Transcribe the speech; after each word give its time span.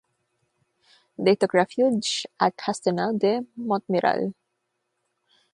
They 1.19 1.35
took 1.35 1.53
refuge 1.53 2.25
at 2.39 2.57
Castelnau-de-Montmiral. 2.57 4.33